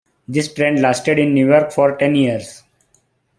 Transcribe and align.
This 0.27 0.51
trend 0.51 0.81
lasted 0.81 1.19
in 1.19 1.35
New 1.35 1.45
York 1.45 1.71
for 1.71 1.95
ten 1.95 2.15
years. 2.15 2.63